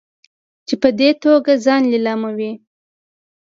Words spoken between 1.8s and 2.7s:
لیلاموي.